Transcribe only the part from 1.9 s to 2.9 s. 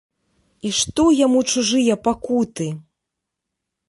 пакуты?!